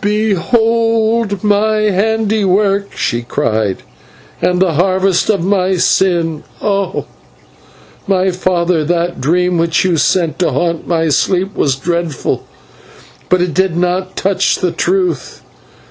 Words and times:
"Behold 0.00 1.44
my 1.44 1.80
handiwork," 1.80 2.96
she 2.96 3.26
said, 3.30 3.82
"and 4.40 4.58
the 4.62 4.72
harvest 4.72 5.28
of 5.28 5.44
my 5.44 5.76
sin! 5.76 6.44
Oh! 6.62 7.04
my 8.06 8.30
father, 8.30 8.84
that 8.86 9.20
dream 9.20 9.58
which 9.58 9.84
you 9.84 9.98
sent 9.98 10.38
to 10.38 10.50
haunt 10.50 10.88
my 10.88 11.10
sleep 11.10 11.54
was 11.54 11.76
dreadful, 11.76 12.44
but 13.28 13.42
it 13.42 13.52
did 13.52 13.76
not 13.76 14.16
touch 14.16 14.54
the 14.56 14.72
truth. 14.72 15.42